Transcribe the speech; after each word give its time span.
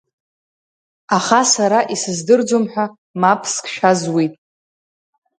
Аха 1.17 1.41
сара 1.53 1.79
исыздырӡом 1.93 2.65
ҳәа, 2.71 2.85
мап 3.21 3.41
скшәа 3.53 3.91
зуит. 4.01 4.33